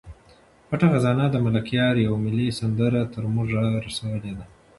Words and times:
پټه 0.67 0.87
خزانه 0.93 1.25
د 1.31 1.35
ملکیار 1.45 1.93
یوه 2.05 2.17
ملي 2.25 2.47
سندره 2.59 3.01
تر 3.13 3.23
موږ 3.33 3.47
را 3.57 3.65
رسولې 3.87 4.31
ده. 4.37 4.45